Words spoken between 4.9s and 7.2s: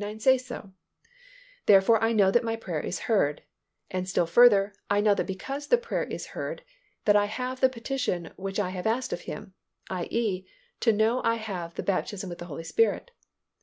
know because the prayer is heard that